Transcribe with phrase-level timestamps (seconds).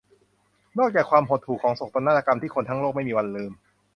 [0.79, 3.51] นอกจากความหดหู่ของโศกนาฏกรรมที่คนทั้งโลกไม่มีวันลืม